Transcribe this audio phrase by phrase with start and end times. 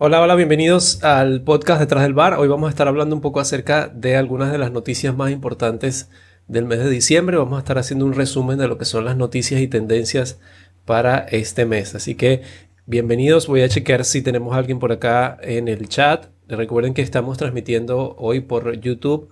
[0.00, 2.34] Hola, hola, bienvenidos al podcast Detrás del Bar.
[2.34, 6.08] Hoy vamos a estar hablando un poco acerca de algunas de las noticias más importantes
[6.46, 7.36] del mes de diciembre.
[7.36, 10.38] Vamos a estar haciendo un resumen de lo que son las noticias y tendencias
[10.84, 11.96] para este mes.
[11.96, 12.42] Así que
[12.86, 13.48] bienvenidos.
[13.48, 16.26] Voy a chequear si tenemos a alguien por acá en el chat.
[16.46, 19.30] Recuerden que estamos transmitiendo hoy por YouTube,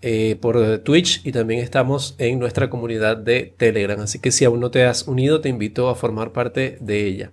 [0.00, 4.00] eh, por Twitch y también estamos en nuestra comunidad de Telegram.
[4.00, 7.32] Así que si aún no te has unido, te invito a formar parte de ella.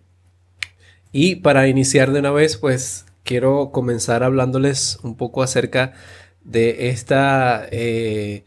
[1.11, 5.93] Y para iniciar de una vez, pues quiero comenzar hablándoles un poco acerca
[6.43, 8.43] de esta eh,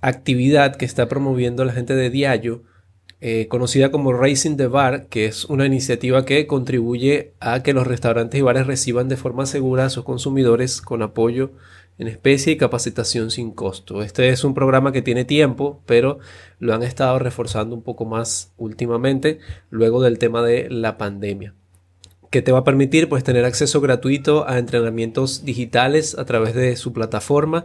[0.00, 2.62] actividad que está promoviendo la gente de Diallo,
[3.20, 7.86] eh, conocida como Racing the Bar, que es una iniciativa que contribuye a que los
[7.86, 11.50] restaurantes y bares reciban de forma segura a sus consumidores con apoyo
[11.98, 14.02] en especie y capacitación sin costo.
[14.02, 16.18] Este es un programa que tiene tiempo, pero
[16.58, 19.38] lo han estado reforzando un poco más últimamente,
[19.70, 21.54] luego del tema de la pandemia
[22.30, 26.76] que te va a permitir pues tener acceso gratuito a entrenamientos digitales a través de
[26.76, 27.64] su plataforma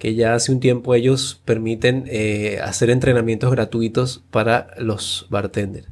[0.00, 5.86] que ya hace un tiempo ellos permiten eh, hacer entrenamientos gratuitos para los bartenders.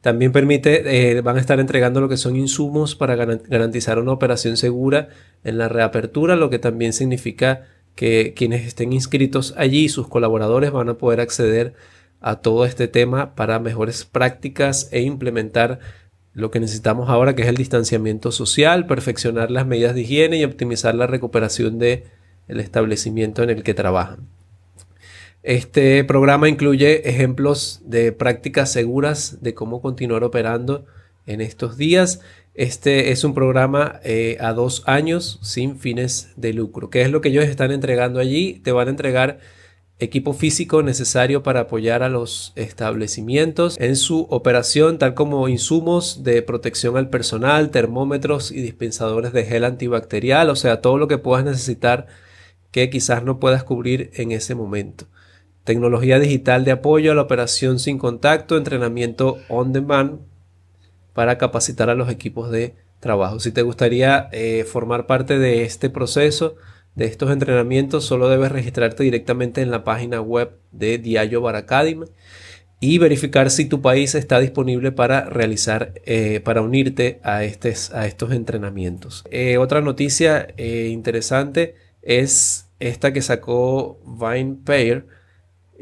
[0.00, 4.56] También permite, eh, van a estar entregando lo que son insumos para garantizar una operación
[4.56, 5.08] segura
[5.44, 10.88] en la reapertura, lo que también significa que quienes estén inscritos allí, sus colaboradores van
[10.88, 11.74] a poder acceder
[12.20, 15.80] a todo este tema para mejores prácticas e implementar
[16.32, 20.44] lo que necesitamos ahora, que es el distanciamiento social, perfeccionar las medidas de higiene y
[20.44, 22.04] optimizar la recuperación del
[22.48, 24.28] el establecimiento en el que trabajan.
[25.42, 30.84] Este programa incluye ejemplos de prácticas seguras de cómo continuar operando
[31.24, 32.20] en estos días.
[32.52, 36.90] Este es un programa eh, a dos años sin fines de lucro.
[36.90, 38.60] ¿Qué es lo que ellos están entregando allí?
[38.62, 39.38] Te van a entregar
[39.98, 46.42] equipo físico necesario para apoyar a los establecimientos en su operación, tal como insumos de
[46.42, 51.46] protección al personal, termómetros y dispensadores de gel antibacterial, o sea, todo lo que puedas
[51.46, 52.08] necesitar
[52.72, 55.06] que quizás no puedas cubrir en ese momento
[55.64, 60.20] tecnología digital de apoyo a la operación sin contacto, entrenamiento on demand
[61.12, 63.40] para capacitar a los equipos de trabajo.
[63.40, 66.56] Si te gustaría eh, formar parte de este proceso,
[66.94, 72.06] de estos entrenamientos, solo debes registrarte directamente en la página web de Diallo Bar Academy
[72.80, 79.24] y verificar si tu país está disponible para realizar, eh, para unirte a, estos entrenamientos.
[79.30, 85.19] Eh, otra noticia interesante es esta que sacó VinePair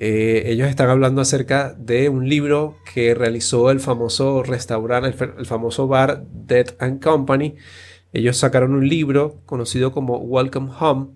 [0.01, 5.89] eh, ellos están hablando acerca de un libro que realizó el famoso restaurante, el, famoso
[5.89, 7.57] bar Dead and Company.
[8.13, 11.09] Ellos sacaron un libro conocido como Welcome Home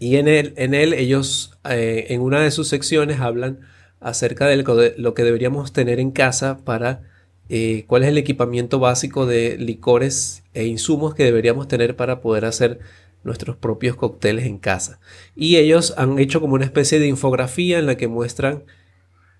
[0.00, 3.60] y en él, en él ellos eh, en una de sus secciones hablan
[4.00, 4.56] acerca de
[4.96, 7.02] lo que deberíamos tener en casa para
[7.48, 12.46] eh, cuál es el equipamiento básico de licores e insumos que deberíamos tener para poder
[12.46, 12.80] hacer
[13.24, 15.00] nuestros propios cócteles en casa.
[15.34, 18.64] Y ellos han hecho como una especie de infografía en la que muestran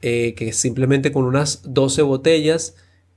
[0.01, 2.75] eh, que simplemente con unas 12 botellas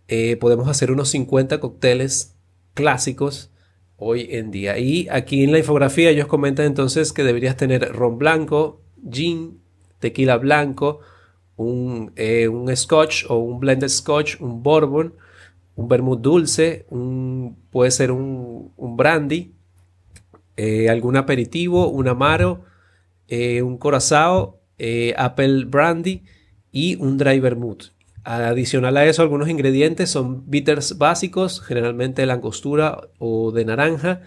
[0.07, 2.35] eh, podemos hacer unos 50 cócteles
[2.75, 3.51] clásicos
[3.97, 4.77] hoy en día.
[4.77, 9.59] Y aquí en la infografía ellos comentan entonces que deberías tener ron blanco, gin,
[9.99, 10.99] tequila blanco,
[11.55, 15.15] un, eh, un scotch o un blended scotch, un bourbon,
[15.75, 19.53] un vermouth dulce, un, puede ser un, un brandy,
[20.57, 22.63] eh, algún aperitivo, un amaro,
[23.27, 26.23] eh, un corazao, eh, apple brandy
[26.71, 27.93] y un dry vermouth.
[28.23, 34.21] Adicional a eso, algunos ingredientes son bitters básicos, generalmente de langostura o de naranja,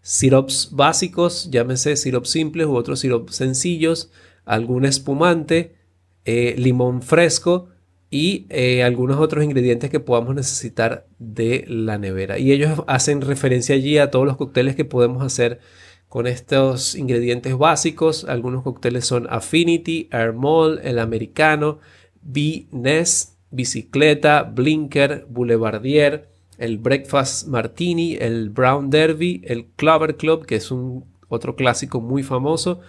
[0.00, 4.10] sirops básicos, llámese sirops simples u otros sirops sencillos,
[4.46, 5.76] algún espumante,
[6.24, 7.71] limón fresco
[8.14, 8.46] y
[8.82, 12.38] algunos otros ingredientes que podamos necesitar de la nevera.
[12.38, 15.60] Y ellos hacen referencia allí a todos los cócteles que podemos hacer
[16.08, 18.26] con estos ingredientes básicos.
[18.26, 21.78] Algunos cócteles son Affinity, Airmall, El Americano,
[22.20, 30.70] B-Ness, Bicicleta, Blinker, Boulevardier, el Breakfast Martini, el Brown Derby, el Clover Club, que es
[30.70, 32.80] un otro clásico muy famoso,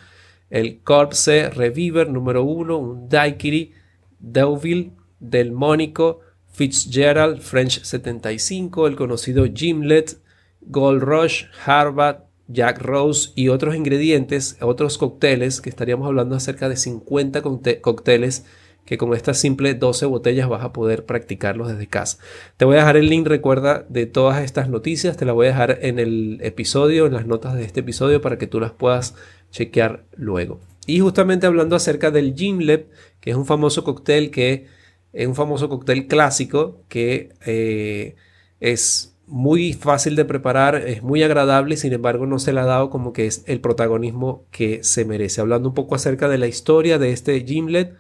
[0.50, 3.72] el Corpse Reviver número 1, un Daiquiri,
[4.20, 4.92] Deauville,
[5.24, 6.20] Del Mónico,
[6.52, 10.20] Fitzgerald, French 75, el conocido Gimlet,
[10.62, 12.18] Gold Rush, Harvard,
[12.48, 17.42] Jack Rose y otros ingredientes, otros cócteles, que estaríamos hablando acerca de 50
[17.82, 18.46] cócteles
[18.86, 22.18] que con estas simples 12 botellas vas a poder practicarlos desde casa.
[22.58, 25.50] Te voy a dejar el link, recuerda, de todas estas noticias, te la voy a
[25.52, 29.16] dejar en el episodio, en las notas de este episodio, para que tú las puedas
[29.52, 30.60] chequear luego.
[30.86, 32.90] Y justamente hablando acerca del Gimlet,
[33.22, 34.68] que es un famoso cóctel que
[35.14, 38.16] es un famoso cóctel clásico que eh,
[38.60, 42.90] es muy fácil de preparar, es muy agradable, sin embargo no se le ha dado
[42.90, 45.42] como que es el protagonismo que se merece.
[45.42, 47.96] Hablando un poco acerca de la historia de este gimlet,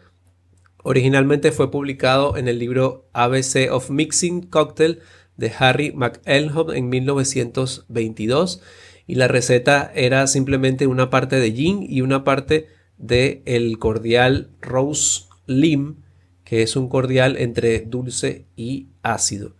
[0.84, 5.00] originalmente fue publicado en el libro ABC of Mixing Cocktail
[5.38, 8.62] de Harry McElhop en 1922
[9.08, 12.68] y la receta era simplemente una parte de gin y una parte
[12.98, 16.03] de el cordial Rose Lim,
[16.44, 19.54] que es un cordial entre dulce y ácido.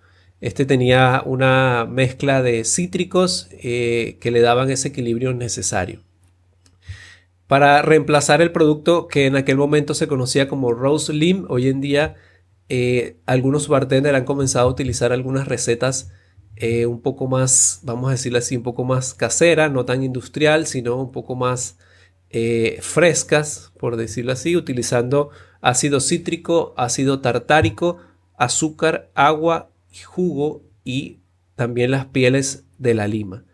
[0.44, 6.02] Este tenía una mezcla de cítricos eh, que le daban ese equilibrio necesario.
[7.48, 11.80] Para reemplazar el producto que en aquel momento se conocía como Rose Lim, hoy en
[11.80, 12.16] día
[12.68, 16.12] eh, algunos bartenders han comenzado a utilizar algunas recetas
[16.58, 20.68] eh, un poco más, vamos a decirlo así, un poco más casera, no tan industrial,
[20.68, 21.78] sino un poco más
[22.82, 25.30] frescas, por decirlo así, utilizando
[25.64, 27.98] ácido cítrico, ácido tartárico,
[28.38, 29.70] azúcar, agua
[30.04, 31.20] jugo y
[31.56, 33.46] también las pieles de la lima.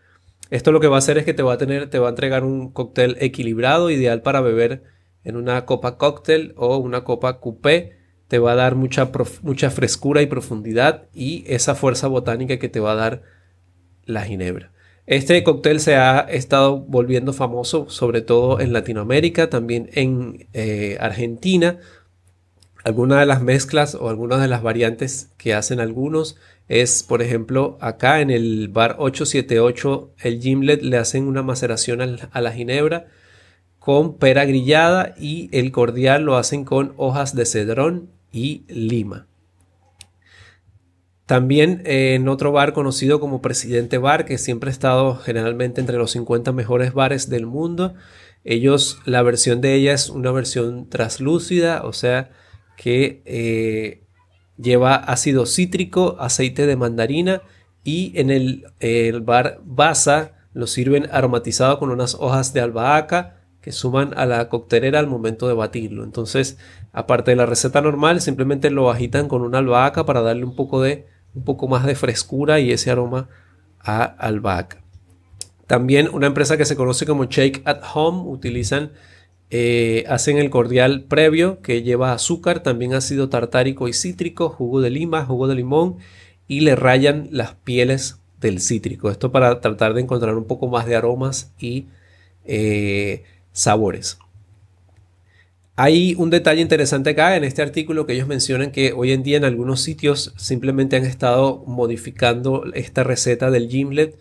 [0.50, 2.09] Esto lo que va a hacer es que te va a tener, te va a
[2.09, 4.83] entregar un cóctel equilibrado, ideal para beber
[5.23, 7.97] en una copa cóctel o una copa coupé.
[8.27, 9.12] Te va a dar mucha,
[9.44, 13.21] mucha frescura y profundidad y esa fuerza botánica que te va a dar
[14.05, 14.71] la ginebra.
[15.05, 21.79] Este cóctel se ha estado volviendo famoso, sobre todo en Latinoamérica, también en eh, Argentina,
[22.89, 26.38] algunas de las mezclas o algunas de las variantes que hacen algunos
[26.68, 32.41] es, por ejemplo, acá en el bar 878, el gimlet le hacen una maceración a
[32.41, 33.07] la ginebra
[33.80, 39.25] con pera grillada y el cordial lo hacen con hojas de cedrón y lima.
[41.25, 45.97] También eh, en otro bar conocido como Presidente Bar, que siempre ha estado generalmente entre
[45.97, 47.94] los 50 mejores bares del mundo,
[48.44, 52.31] ellos, la versión de ella es una versión traslúcida, o sea,
[52.79, 54.05] que eh,
[54.57, 57.41] lleva ácido cítrico, aceite de mandarina
[57.83, 64.17] y en el, bar Baza lo sirven aromatizado con unas hojas de albahaca que suman
[64.17, 66.05] a la coctelera al momento de batirlo.
[66.05, 66.57] Entonces,
[66.93, 70.81] aparte de la receta normal, simplemente lo agitan con una albahaca para darle un poco
[70.81, 71.05] de
[71.35, 73.27] un poco más de frescura y ese aroma
[73.81, 74.81] a albahaca.
[75.67, 78.93] También una empresa que se conoce como Shake at Home utilizan
[79.51, 84.92] eh, hacen el cordial previo que lleva azúcar, también ácido tartárico y cítrico, jugo de
[84.92, 85.98] lima, jugo de limón
[86.48, 89.10] y le rayan las pieles del cítrico.
[89.10, 91.86] Esto para tratar de encontrar un poco más de aromas y
[92.46, 94.19] eh, sabores.
[95.75, 99.38] Hay un detalle interesante acá en este artículo que ellos mencionan que hoy en día
[99.38, 104.19] en algunos sitios simplemente han estado modificando esta receta del gimlet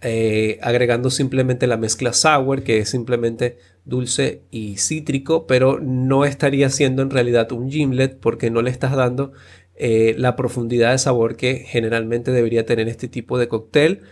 [0.00, 6.70] eh, agregando simplemente la mezcla sour, que es simplemente dulce y cítrico, pero no estaría
[6.70, 9.32] siendo en realidad un gimlet porque no le estás dando
[9.74, 14.02] eh, la profundidad de sabor que generalmente debería tener este tipo de cóctel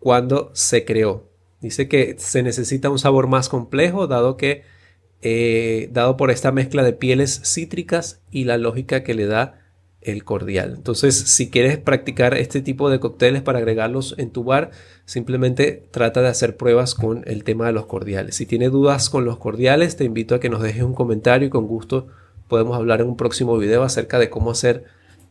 [0.00, 1.30] cuando se creó.
[1.60, 4.62] Dice que se necesita un sabor más complejo, dado que,
[5.20, 9.61] eh, dado por esta mezcla de pieles cítricas y la lógica que le da
[10.04, 10.74] el cordial.
[10.76, 14.70] Entonces, si quieres practicar este tipo de cócteles para agregarlos en tu bar,
[15.04, 18.36] simplemente trata de hacer pruebas con el tema de los cordiales.
[18.36, 21.50] Si tienes dudas con los cordiales, te invito a que nos dejes un comentario y
[21.50, 22.08] con gusto
[22.48, 24.84] podemos hablar en un próximo video acerca de cómo hacer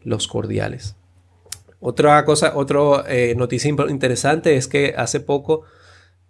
[0.03, 0.95] los cordiales.
[1.79, 5.63] Otra cosa, otra eh, noticia interesante es que hace poco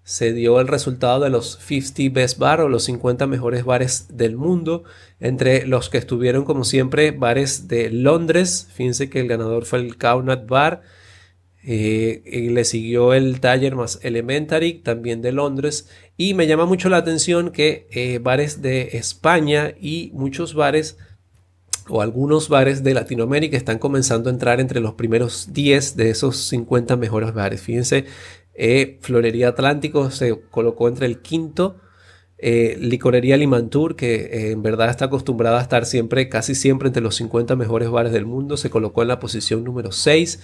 [0.04, 4.36] se dio el resultado de los 50 Best Bar o los 50 mejores bares del
[4.36, 4.84] mundo,
[5.20, 9.98] entre los que estuvieron como siempre bares de Londres, fíjense que el ganador fue el
[9.98, 10.82] Caunat Bar,
[11.64, 15.88] eh, y le siguió el Taller más Elementary, también de Londres,
[16.18, 20.98] y me llama mucho la atención que eh, bares de España y muchos bares
[21.88, 26.38] o algunos bares de Latinoamérica están comenzando a entrar entre los primeros 10 de esos
[26.38, 27.62] 50 mejores bares.
[27.62, 28.06] Fíjense
[28.64, 31.78] eh, Florería Atlántico se colocó entre el quinto.
[32.38, 37.02] Eh, Licorería Limantur, que eh, en verdad está acostumbrada a estar siempre, casi siempre entre
[37.02, 40.44] los 50 mejores bares del mundo, se colocó en la posición número 6.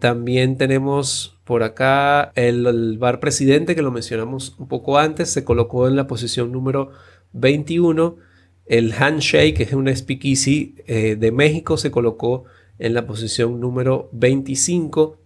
[0.00, 5.88] también tenemos por acá el, bar presidente, que lo mencionamos un poco antes, se colocó
[5.88, 6.90] en la posición número
[7.32, 8.16] 21.
[8.66, 12.44] El Handshake, que es un speakeasy de México, se colocó
[12.78, 15.21] en la posición número 25.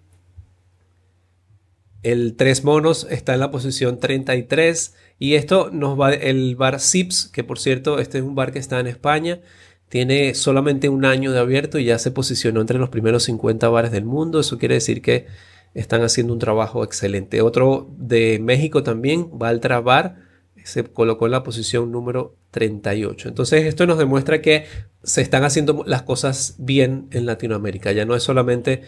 [2.07, 7.27] El Tres Monos está en la posición 33 y esto nos va el bar Sips,
[7.27, 9.41] que por cierto este es un bar que está en España,
[9.89, 13.91] tiene solamente un año de abierto y ya se posicionó entre los primeros 50 bares
[13.91, 14.39] del mundo.
[14.39, 15.27] Eso quiere decir que
[15.75, 17.43] están haciendo un trabajo excelente.
[17.43, 20.15] Otro de México también, Valtra Bar,
[20.63, 23.31] se colocó en la posición número 38.
[23.31, 24.67] Entonces esto nos demuestra que
[25.03, 27.91] se están haciendo las cosas bien en Latinoamérica.
[27.91, 28.83] Ya no es solamente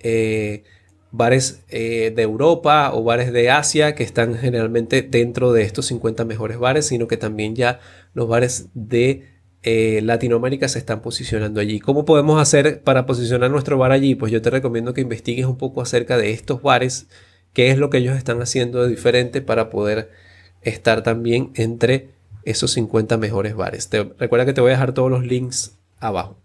[0.00, 0.64] eh,
[1.10, 6.24] bares eh, de Europa o bares de Asia que están generalmente dentro de estos 50
[6.24, 7.80] mejores bares, sino que también ya
[8.14, 9.24] los bares de
[9.62, 11.80] eh, Latinoamérica se están posicionando allí.
[11.80, 14.14] ¿Cómo podemos hacer para posicionar nuestro bar allí?
[14.14, 17.08] Pues yo te recomiendo que investigues un poco acerca de estos bares,
[17.52, 20.10] qué es lo que ellos están haciendo de diferente para poder
[20.62, 22.10] estar también entre
[22.44, 23.88] esos 50 mejores bares.
[23.88, 26.36] Te, recuerda que te voy a dejar todos los links abajo.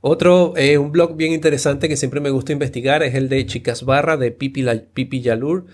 [0.00, 3.84] Otro, eh, un blog bien interesante que siempre me gusta investigar es el de Chicas
[3.84, 4.64] Barra de Pipi,
[4.94, 5.66] Pipi Yalur.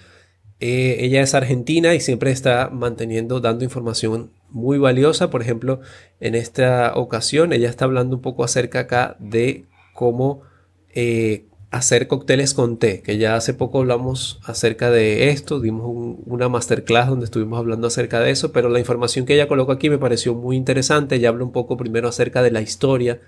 [0.60, 5.28] Eh, ella es argentina y siempre está manteniendo, dando información muy valiosa.
[5.28, 5.80] Por ejemplo,
[6.20, 10.40] en esta ocasión ella está hablando un poco acerca acá de cómo
[10.94, 15.90] eh, hacer cócteles con té, que ya hace poco hablamos acerca de esto, dimos
[16.24, 19.90] una masterclass donde estuvimos hablando acerca de eso, pero la información que ella coloca aquí
[19.90, 21.16] me pareció muy interesante.
[21.16, 23.20] Ella habla un poco primero acerca de la historia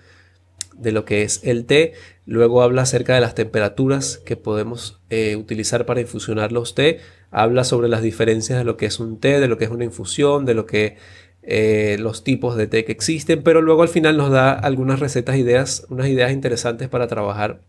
[0.79, 1.93] de lo que es el té,
[2.25, 7.65] luego habla acerca de las temperaturas que podemos eh, utilizar para infusionar los té, habla
[7.65, 10.45] sobre las diferencias de lo que es un té, de lo que es una infusión,
[10.45, 10.97] de lo que
[11.43, 15.37] eh, los tipos de té que existen, pero luego al final nos da algunas recetas,
[15.37, 17.63] ideas, unas ideas interesantes para trabajar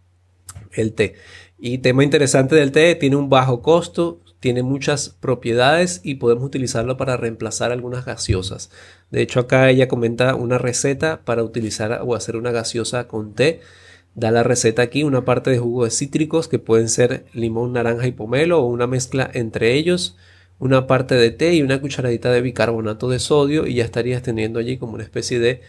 [0.71, 1.13] el té.
[1.59, 6.97] Y tema interesante del té, tiene un bajo costo, tiene muchas propiedades y podemos utilizarlo
[6.97, 8.69] para reemplazar algunas gaseosas.
[9.09, 13.61] De hecho, acá ella comenta una receta para utilizar o hacer una gaseosa con té.
[14.13, 18.07] Da la receta aquí, una parte de jugo de cítricos que pueden ser limón, naranja
[18.07, 20.17] y pomelo o una mezcla entre ellos,
[20.59, 24.59] una parte de té y una cucharadita de bicarbonato de sodio y ya estarías teniendo
[24.59, 25.61] allí como una especie de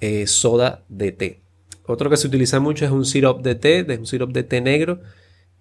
[0.00, 1.40] eh, soda de té.
[1.86, 4.60] Otro que se utiliza mucho es un syrup de té, de un syrup de té
[4.60, 5.00] negro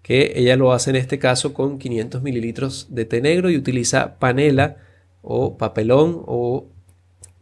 [0.08, 4.18] que ella lo hace en este caso con 500 mililitros de té negro y utiliza
[4.20, 4.78] panela
[5.22, 6.70] o papelón o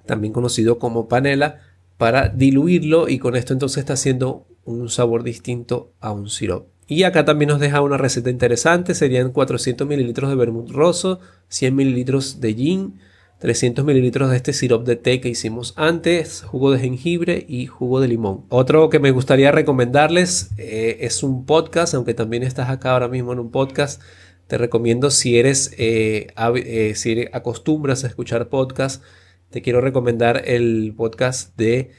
[0.07, 1.59] también conocido como panela
[1.97, 6.67] para diluirlo y con esto entonces está haciendo un sabor distinto a un sirope.
[6.87, 11.19] Y acá también nos deja una receta interesante, serían 400 mililitros de vermut rosso,
[11.49, 12.99] 100 mililitros de gin,
[13.45, 18.01] 300 mililitros de este sirope de té que hicimos antes, jugo de jengibre y jugo
[18.01, 18.45] de limón.
[18.49, 23.33] Otro que me gustaría recomendarles eh, es un podcast, aunque también estás acá ahora mismo
[23.33, 24.01] en un podcast.
[24.47, 29.03] Te recomiendo si eres, eh, eh, si acostumbras a escuchar podcast,
[29.51, 31.91] te quiero recomendar el podcast de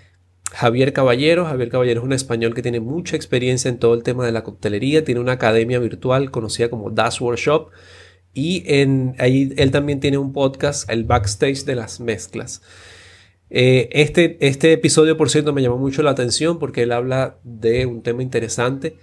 [0.51, 1.45] Javier Caballero.
[1.45, 4.43] Javier Caballero es un español que tiene mucha experiencia en todo el tema de la
[4.43, 7.71] coctelería, tiene una academia virtual conocida como Das Workshop
[8.37, 12.61] y en, ahí él también tiene un podcast, el backstage de las mezclas.
[13.49, 17.87] Eh, este, este episodio, por cierto, me llamó mucho la atención porque él habla de
[17.87, 18.99] un tema interesante.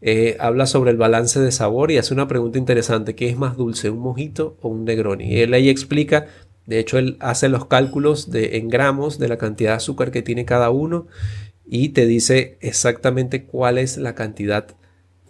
[0.00, 3.14] Eh, habla sobre el balance de sabor y hace una pregunta interesante.
[3.14, 5.32] ¿Qué es más dulce, un mojito o un negroni?
[5.32, 6.26] Y él ahí explica,
[6.66, 10.22] de hecho, él hace los cálculos de, en gramos de la cantidad de azúcar que
[10.22, 11.06] tiene cada uno
[11.64, 14.66] y te dice exactamente cuál es la cantidad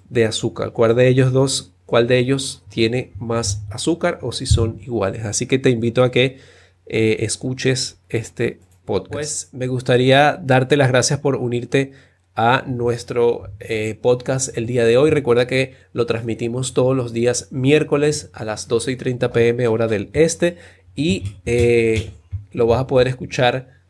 [0.09, 4.81] de azúcar, cuál de ellos dos cuál de ellos tiene más azúcar o si son
[4.81, 5.27] iguales.
[5.27, 6.39] Así que te invito a que
[6.87, 9.13] eh, escuches este podcast.
[9.13, 11.93] Pues me gustaría darte las gracias por unirte
[12.35, 15.11] a nuestro eh, podcast el día de hoy.
[15.11, 19.87] Recuerda que lo transmitimos todos los días miércoles a las 12 y 30 pm hora
[19.87, 20.57] del este
[20.97, 22.13] y eh,
[22.53, 23.83] lo vas a poder escuchar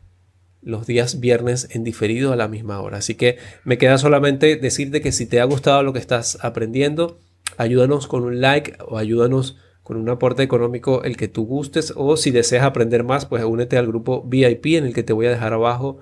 [0.61, 2.97] los días viernes en diferido a la misma hora.
[2.97, 7.17] Así que me queda solamente decirte que si te ha gustado lo que estás aprendiendo,
[7.57, 12.15] ayúdanos con un like o ayúdanos con un aporte económico el que tú gustes o
[12.17, 15.29] si deseas aprender más pues únete al grupo VIP en el que te voy a
[15.29, 15.99] dejar abajo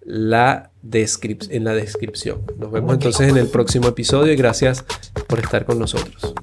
[0.00, 0.70] la
[1.50, 2.42] en la descripción.
[2.58, 4.84] Nos vemos entonces en el próximo episodio y gracias
[5.26, 6.34] por estar con nosotros.